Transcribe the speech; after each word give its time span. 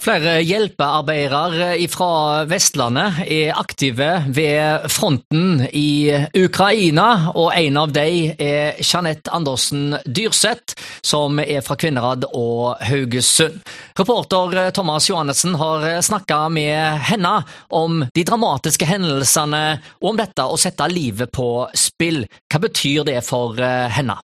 Flere 0.00 0.38
hjelpearbeidere 0.40 1.74
fra 1.92 2.44
Vestlandet 2.48 3.18
er 3.28 3.58
aktive 3.60 4.06
ved 4.32 4.86
fronten 4.88 5.66
i 5.76 6.08
Ukraina, 6.40 7.34
og 7.34 7.50
en 7.52 7.76
av 7.76 7.92
dem 7.92 8.32
er 8.40 8.80
Jeanette 8.80 9.28
Andersen 9.36 9.98
Dyrseth, 10.08 10.78
som 11.04 11.36
er 11.44 11.60
fra 11.66 11.76
Kvinnherad 11.76 12.24
og 12.30 12.80
Haugesund. 12.80 13.60
Reporter 14.00 14.72
Thomas 14.72 15.10
Johannessen 15.10 15.60
har 15.60 15.84
snakka 16.00 16.46
med 16.48 17.04
henne 17.10 17.36
om 17.68 18.00
de 18.16 18.24
dramatiske 18.24 18.88
hendelsene, 18.88 19.64
og 20.00 20.14
om 20.14 20.24
dette 20.24 20.48
å 20.48 20.56
sette 20.56 20.88
livet 20.88 21.28
på 21.28 21.68
spill. 21.76 22.24
Hva 22.48 22.64
betyr 22.64 23.04
det 23.12 23.20
for 23.28 23.60
henne? 23.60 24.16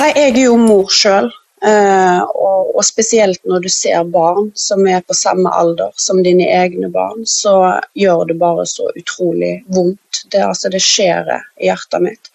Jeg 0.00 0.16
er 0.30 0.44
jo 0.46 0.56
mor 0.56 0.88
sjøl. 0.88 1.28
Uh, 1.64 2.20
og, 2.20 2.74
og, 2.76 2.82
spesielt 2.84 3.40
når 3.48 3.62
du 3.64 3.70
ser 3.72 4.02
barn 4.12 4.50
som 4.58 4.82
er 4.84 5.00
på 5.00 5.16
samme 5.16 5.48
alder 5.48 5.94
som 5.96 6.20
dine 6.24 6.44
egne 6.52 6.90
barn, 6.92 7.22
så 7.24 7.80
gjør 7.96 8.26
det 8.28 8.36
bare 8.42 8.66
så 8.68 8.90
utrolig 8.92 9.54
vondt. 9.72 10.24
Det, 10.28 10.42
altså, 10.44 10.68
det 10.68 10.82
skjærer 10.84 11.46
i 11.62 11.70
hjertet 11.70 12.04
mitt. 12.04 12.32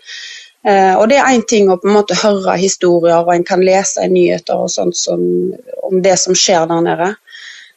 Uh, 0.66 0.96
og 0.98 1.06
det 1.12 1.20
er 1.20 1.30
én 1.36 1.46
ting 1.46 1.70
å 1.70 1.78
på 1.78 1.92
en 1.92 2.00
måte 2.00 2.18
høre 2.24 2.58
historier, 2.58 3.22
og 3.22 3.30
en 3.36 3.46
kan 3.46 3.62
lese 3.62 4.02
i 4.02 4.10
nyheter 4.10 4.66
og 4.66 4.74
sånt 4.74 4.98
som, 4.98 5.22
om 5.86 6.02
det 6.02 6.18
som 6.24 6.38
skjer 6.38 6.66
der 6.72 6.82
nede. 6.90 7.14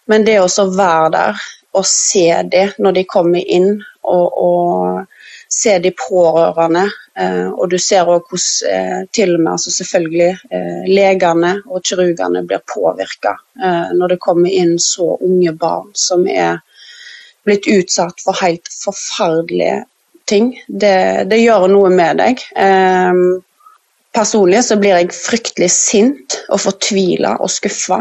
Men 0.09 0.25
det 0.25 0.41
å 0.41 0.49
være 0.73 1.11
der 1.13 1.47
og 1.77 1.85
se 1.89 2.29
det 2.53 2.71
når 2.81 2.97
de 2.97 3.09
kommer 3.09 3.45
inn, 3.45 3.75
og, 4.03 4.41
og 4.41 5.05
se 5.53 5.79
de 5.79 5.93
pårørende. 5.97 6.87
Eh, 7.19 7.49
og 7.51 7.69
du 7.71 7.77
ser 7.81 8.09
òg 8.09 8.31
hvordan 8.31 8.73
eh, 8.73 9.01
til 9.13 9.35
og 9.37 9.43
med 9.43 9.53
altså 9.53 9.73
selvfølgelig 9.75 10.31
eh, 10.57 10.83
legene 10.89 11.53
og 11.69 11.85
kirurgene 11.85 12.41
blir 12.49 12.63
påvirka 12.73 13.37
når 13.93 14.15
det 14.15 14.23
kommer 14.25 14.49
inn 14.49 14.79
så 14.81 15.11
unge 15.21 15.53
barn 15.61 15.91
som 15.95 16.25
er 16.27 16.63
blitt 17.45 17.69
utsatt 17.69 18.23
for 18.25 18.39
helt 18.41 18.71
forferdelige 18.73 19.83
ting. 20.27 20.49
Det, 20.67 21.29
det 21.29 21.43
gjør 21.43 21.69
noe 21.71 21.91
med 21.93 22.23
deg. 22.23 22.41
Personlig 24.17 24.63
så 24.65 24.79
blir 24.81 24.97
jeg 24.97 25.15
fryktelig 25.15 25.69
sint 25.75 26.39
og 26.49 26.63
fortvila 26.65 27.37
og 27.45 27.53
skuffa. 27.53 28.01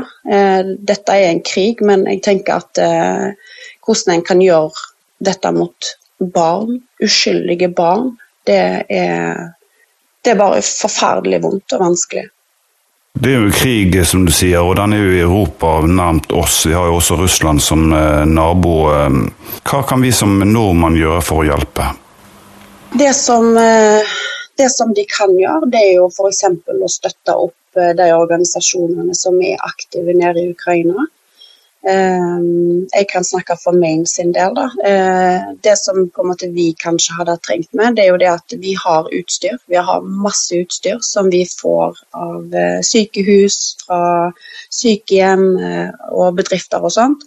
Dette 0.80 1.17
er 1.17 1.33
en 1.33 1.43
krig, 1.45 1.83
men 1.86 2.08
jeg 2.09 2.23
tenker 2.25 2.63
at 2.63 2.81
hvordan 3.83 4.15
en 4.15 4.25
kan 4.31 4.41
gjøre 4.45 4.88
dette 5.27 5.53
mot 5.58 5.91
barn, 6.33 6.81
uskyldige 7.03 7.72
barn, 7.75 8.14
det 8.45 8.61
er, 8.89 9.41
det 10.22 10.33
er 10.33 10.39
bare 10.39 10.61
forferdelig 10.66 11.41
vondt 11.44 11.75
og 11.77 11.83
vanskelig. 11.83 12.27
Det 13.14 13.30
er 13.30 13.44
jo 13.44 13.52
krig, 13.53 13.95
som 14.08 14.23
du 14.25 14.31
sier, 14.33 14.64
og 14.64 14.77
den 14.80 14.95
er 14.95 15.02
jo 15.03 15.11
i 15.14 15.23
Europa 15.23 15.73
nærmt 15.86 16.31
oss. 16.31 16.64
Vi 16.66 16.73
har 16.73 16.88
jo 16.88 16.97
også 16.97 17.17
Russland 17.19 17.61
som 17.61 17.92
eh, 17.94 18.23
nabo. 18.25 18.75
Eh, 18.95 19.17
hva 19.67 19.81
kan 19.88 20.02
vi 20.02 20.14
som 20.16 20.39
nordmann 20.39 20.95
gjøre 20.97 21.19
for 21.25 21.44
å 21.44 21.47
hjelpe? 21.49 21.89
Det 22.95 23.11
som, 23.17 23.52
eh, 23.59 24.16
det 24.58 24.69
som 24.72 24.94
de 24.95 25.03
kan 25.11 25.36
gjøre, 25.38 25.69
det 25.73 25.83
er 25.89 25.94
jo 25.99 26.08
f.eks. 26.08 26.45
å 26.72 26.92
støtte 26.92 27.36
opp 27.36 27.58
de 27.72 28.08
organisasjonene 28.11 29.14
som 29.16 29.38
er 29.39 29.61
aktive 29.64 30.11
nede 30.16 30.42
i 30.42 30.49
Ukraina. 30.52 31.05
Ehm, 31.89 32.85
jeg 32.93 33.07
kan 33.09 33.23
snakke 33.25 33.55
for 33.57 33.73
Maine 33.73 34.05
sin 34.07 34.31
del. 34.35 34.53
Da. 34.53 34.67
Eh, 34.85 35.53
det 35.63 35.77
som 35.79 36.03
vi 36.53 36.67
kanskje 36.77 37.15
hadde 37.17 37.37
trengt 37.41 37.73
med, 37.73 37.95
det 37.95 38.05
er 38.05 38.11
jo 38.11 38.19
det 38.21 38.29
at 38.29 38.55
vi 38.61 38.75
har 38.77 39.09
utstyr. 39.09 39.57
Vi 39.67 39.81
har 39.81 40.05
masse 40.05 40.61
utstyr 40.61 41.02
som 41.02 41.31
vi 41.33 41.41
får 41.49 41.97
av 42.13 42.53
eh, 42.53 42.79
sykehus, 42.85 43.57
fra 43.81 44.29
sykehjem 44.69 45.47
eh, 45.57 45.89
og 46.11 46.37
bedrifter 46.37 46.85
og 46.85 46.93
sånt. 46.93 47.25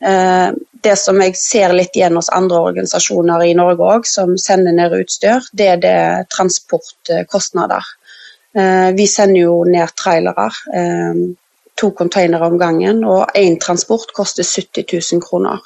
Det 0.00 0.94
som 0.96 1.18
jeg 1.20 1.34
ser 1.36 1.74
litt 1.76 1.92
igjen 1.92 2.14
hos 2.16 2.30
andre 2.32 2.56
organisasjoner 2.70 3.42
i 3.44 3.50
Norge 3.52 3.84
òg, 3.84 4.06
som 4.08 4.30
sender 4.40 4.72
ned 4.72 4.94
utstyr, 4.96 5.44
det 5.52 5.66
er 5.74 5.82
det 5.82 5.98
transportkostnader. 6.32 7.90
Vi 8.96 9.06
sender 9.12 9.42
jo 9.42 9.58
ned 9.68 9.92
trailere 10.00 10.46
to 11.80 11.90
containere 11.96 12.46
om 12.46 12.58
gangen, 12.60 13.04
og 13.04 13.36
én 13.38 13.58
transport 13.62 14.12
koster 14.16 14.46
70 14.46 14.86
000 14.92 15.22
kroner. 15.24 15.60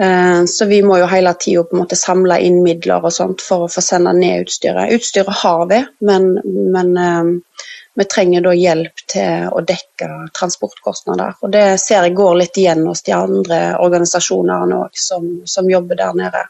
Eh, 0.00 0.44
så 0.46 0.66
vi 0.66 0.82
må 0.82 0.98
jo 1.00 1.08
hele 1.10 1.32
tida 1.40 1.96
samle 1.96 2.38
inn 2.40 2.62
midler 2.64 3.04
og 3.04 3.12
sånt 3.12 3.42
for 3.44 3.66
å 3.66 3.72
få 3.72 3.82
sende 3.84 4.14
ned 4.16 4.46
utstyret. 4.46 4.94
Utstyret 4.96 5.42
har 5.42 5.66
vi, 5.72 5.80
men, 6.06 6.30
men 6.72 6.94
eh, 6.96 7.32
vi 8.00 8.06
trenger 8.08 8.46
da 8.46 8.54
hjelp 8.54 9.02
til 9.10 9.50
å 9.50 9.60
dekke 9.66 10.08
transportkostnader. 10.36 11.36
Og 11.42 11.52
det 11.52 11.66
ser 11.82 12.06
jeg 12.06 12.16
går 12.16 12.38
litt 12.38 12.60
igjen 12.62 12.86
hos 12.88 13.02
de 13.04 13.16
andre 13.16 13.60
organisasjonene 13.82 14.78
òg 14.86 14.96
som, 14.96 15.28
som 15.44 15.68
jobber 15.68 15.98
der 16.00 16.16
nede. 16.16 16.46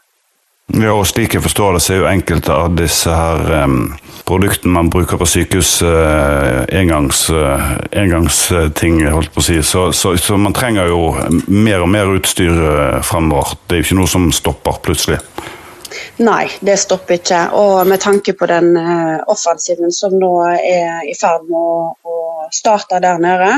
Ja, 0.71 0.93
og 0.95 1.07
Slik 1.09 1.33
jeg 1.35 1.43
forstår 1.43 1.75
det, 1.75 1.81
så 1.83 1.93
er 1.93 1.99
jo 1.99 2.07
enkelte 2.07 2.53
av 2.55 2.75
disse 2.79 3.11
her 3.11 3.65
um, 3.65 3.91
produktene 4.27 4.71
man 4.71 4.91
bruker 4.93 5.19
på 5.19 5.27
sykehus, 5.27 5.71
uh, 5.83 6.61
engangs, 6.71 7.25
uh, 7.33 7.73
engangsting, 7.91 9.01
holdt 9.11 9.33
på 9.35 9.43
å 9.43 9.47
si. 9.49 9.57
Så, 9.67 9.89
så, 9.91 10.13
så, 10.21 10.37
man 10.39 10.55
trenger 10.55 10.87
jo 10.87 11.01
mer 11.51 11.83
og 11.83 11.91
mer 11.91 12.13
utstyr 12.13 12.55
uh, 12.55 13.01
fremover. 13.03 13.57
Det 13.67 13.75
er 13.75 13.81
jo 13.81 13.89
ikke 13.89 13.99
noe 13.99 14.13
som 14.13 14.29
stopper 14.35 14.79
plutselig. 14.85 15.19
Nei, 16.23 16.45
det 16.63 16.77
stopper 16.79 17.19
ikke. 17.19 17.41
Og 17.59 17.83
med 17.89 17.99
tanke 17.99 18.37
på 18.37 18.47
den 18.47 18.71
offensiven 19.27 19.91
som 19.91 20.15
nå 20.15 20.31
er 20.53 21.03
i 21.03 21.17
ferd 21.19 21.49
med 21.49 21.59
å, 21.59 21.91
å 21.99 22.47
starte 22.55 23.01
der 23.03 23.19
nede, 23.19 23.57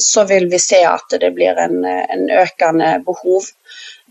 så 0.00 0.22
vil 0.24 0.46
vi 0.48 0.56
se 0.62 0.78
at 0.88 1.12
det 1.20 1.28
blir 1.36 1.58
en, 1.60 1.82
en 1.84 2.22
økende 2.32 2.94
behov 3.04 3.50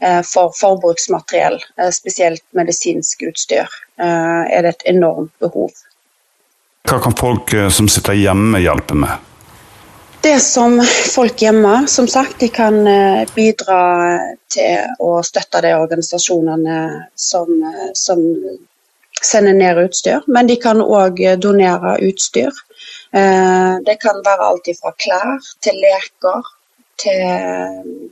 Eh, 0.01 0.22
for 0.22 0.51
forbruksmateriell, 0.56 1.63
eh, 1.78 1.89
spesielt 1.89 2.44
medisinsk 2.51 3.22
utstyr, 3.22 3.67
eh, 4.00 4.57
er 4.57 4.61
det 4.61 4.69
et 4.69 4.84
enormt 4.85 5.40
behov. 5.40 5.69
Hva 6.90 6.97
kan 7.03 7.13
folk 7.13 7.53
som 7.69 7.88
sitter 7.88 8.17
hjemme 8.17 8.57
hjelpe 8.59 8.97
med? 8.97 9.09
Det 10.22 10.40
som 10.41 10.81
folk 11.13 11.38
hjemme, 11.41 11.88
som 11.88 12.07
sagt, 12.07 12.40
de 12.40 12.50
kan 12.50 12.84
bidra 13.35 13.81
til 14.53 14.90
å 15.00 15.22
støtte 15.25 15.61
de 15.61 15.72
organisasjonene 15.78 17.06
som, 17.16 17.47
som 17.94 18.22
sender 19.22 19.53
ned 19.53 19.81
utstyr. 19.85 20.22
Men 20.28 20.50
de 20.50 20.57
kan 20.61 20.81
òg 20.81 21.22
donere 21.41 21.95
utstyr. 22.06 22.53
Det 23.11 23.95
kan 23.99 24.22
være 24.23 24.45
alt 24.47 24.67
fra 24.77 24.94
klær 24.95 25.47
til 25.59 25.79
leker 25.83 26.51
til 27.01 28.11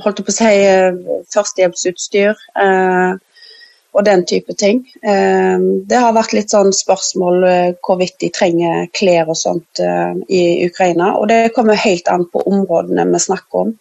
holdt 0.00 0.22
jeg 0.22 0.26
på 0.26 0.32
å 0.32 0.38
si, 0.38 0.54
eh, 0.70 1.20
førstehjelpsutstyr 1.32 2.32
eh, 2.64 3.12
og 3.92 4.04
den 4.08 4.24
type 4.28 4.56
ting. 4.58 4.82
Eh, 5.04 5.66
det 5.88 6.00
har 6.00 6.16
vært 6.16 6.34
litt 6.36 6.52
sånn 6.54 6.72
spørsmål 6.76 7.46
hvorvidt 7.84 8.18
de 8.24 8.32
trenger 8.32 8.88
klær 8.96 9.28
og 9.28 9.36
sånt 9.36 9.82
i 10.32 10.42
Ukraina. 10.66 11.12
Og 11.20 11.28
det 11.28 11.52
kommer 11.56 11.80
helt 11.80 12.08
an 12.08 12.24
på 12.32 12.44
områdene 12.48 13.08
vi 13.12 13.24
snakker 13.28 13.66
om. 13.66 13.78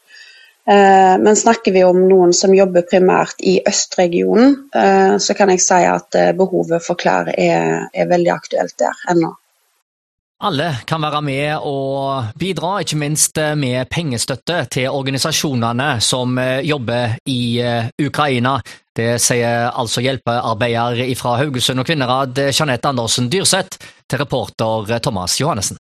Men 0.72 1.36
snakker 1.36 1.74
vi 1.74 1.82
om 1.84 1.98
noen 2.06 2.36
som 2.38 2.54
jobber 2.54 2.86
primært 2.88 3.42
i 3.50 3.56
østregionen, 3.68 4.54
så 5.20 5.36
kan 5.36 5.50
jeg 5.52 5.64
si 5.64 5.80
at 5.90 6.16
behovet 6.38 6.86
for 6.86 7.00
klær 7.02 7.32
er, 7.34 7.88
er 7.92 8.12
veldig 8.12 8.32
aktuelt 8.36 8.78
der 8.80 9.02
ennå. 9.10 9.34
Alle 10.42 10.72
kan 10.90 11.04
være 11.06 11.22
med 11.22 11.66
og 11.70 12.32
bidra, 12.40 12.80
ikke 12.82 12.98
minst 12.98 13.38
med 13.62 13.86
pengestøtte 13.94 14.64
til 14.74 14.90
organisasjonene 14.90 16.00
som 16.02 16.34
eh, 16.42 16.64
jobber 16.66 17.14
i 17.30 17.42
eh, 17.62 17.92
Ukraina. 18.02 18.56
Det 18.98 19.14
sier 19.22 19.70
altså 19.70 20.02
hjelpearbeider 20.02 21.04
fra 21.20 21.38
Haugesund 21.44 21.84
og 21.84 21.88
Kvinnherad, 21.88 22.42
Jeanette 22.50 22.90
Andersen 22.90 23.30
Dyrseth, 23.32 23.78
til 24.10 24.24
reporter 24.26 24.98
Thomas 25.00 25.38
Johannessen. 25.40 25.81